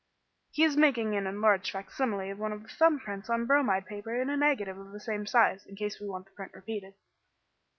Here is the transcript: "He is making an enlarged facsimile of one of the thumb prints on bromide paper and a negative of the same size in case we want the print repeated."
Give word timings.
"He 0.49 0.63
is 0.63 0.75
making 0.77 1.13
an 1.15 1.27
enlarged 1.27 1.69
facsimile 1.69 2.31
of 2.31 2.39
one 2.39 2.51
of 2.51 2.63
the 2.63 2.69
thumb 2.69 2.97
prints 2.99 3.29
on 3.29 3.45
bromide 3.45 3.85
paper 3.85 4.19
and 4.19 4.31
a 4.31 4.35
negative 4.35 4.75
of 4.79 4.93
the 4.93 4.99
same 4.99 5.27
size 5.27 5.63
in 5.67 5.75
case 5.75 5.99
we 5.99 6.09
want 6.09 6.25
the 6.25 6.31
print 6.31 6.53
repeated." 6.55 6.95